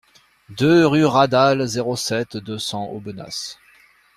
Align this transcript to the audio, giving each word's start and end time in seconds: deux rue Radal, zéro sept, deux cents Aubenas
deux 0.49 0.83
rue 0.87 1.05
Radal, 1.05 1.63
zéro 1.67 1.95
sept, 1.95 2.35
deux 2.35 2.57
cents 2.57 2.85
Aubenas 2.87 3.57